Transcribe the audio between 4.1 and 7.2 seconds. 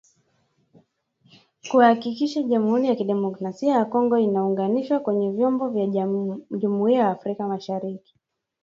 inaunganishwa kwenye vyombo vya Jumuiya ya